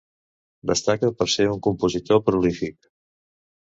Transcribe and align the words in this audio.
Destaca 0.71 1.13
per 1.21 1.29
ser 1.35 1.47
un 1.53 1.63
compositor 1.71 2.27
prolífic. 2.31 2.95